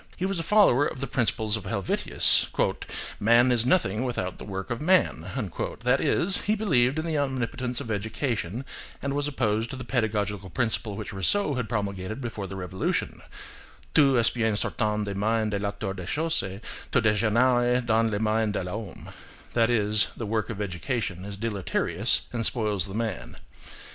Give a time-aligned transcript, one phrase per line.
[0.17, 2.47] He was a follower of the principles of Helvetius:
[3.19, 5.29] "Man is nothing without the work of man";
[5.81, 8.65] that is, he believed in the omnipotence of education,
[8.99, 13.21] and was opposed to the pedagogical principle which Rousseau had promulgated before the Revolution:
[13.93, 16.39] "Tout est bien sortant des mains de l'Auteur des choses,
[16.91, 22.43] tout dégénère dans les mains de l'homme,"–that is, the work of education is deleterious and
[22.43, 23.37] spoils the man.